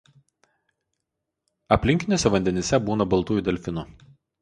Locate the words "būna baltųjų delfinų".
2.91-3.91